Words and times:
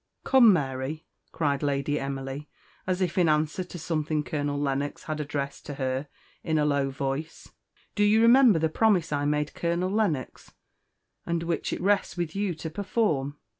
"Come, 0.23 0.51
Mary," 0.51 1.05
cried 1.31 1.61
Lady 1.61 1.99
Emily, 1.99 2.49
as 2.87 3.01
if 3.01 3.19
in 3.19 3.29
answer 3.29 3.63
to 3.63 3.77
something 3.77 4.23
Colonel 4.23 4.59
Lennox 4.59 5.03
had 5.03 5.19
addressed 5.19 5.63
to 5.67 5.75
her 5.75 6.07
in 6.43 6.57
a 6.57 6.65
low 6.65 6.89
voice, 6.89 7.49
"do 7.93 8.03
you 8.03 8.19
remember 8.19 8.57
the 8.57 8.67
promise 8.67 9.11
I 9.11 9.25
made 9.25 9.53
Colonel 9.53 9.91
Lennox, 9.91 10.53
and 11.23 11.43
which 11.43 11.71
it 11.71 11.81
rests 11.81 12.17
with 12.17 12.35
you 12.35 12.55
to 12.55 12.71
perform?" 12.71 13.37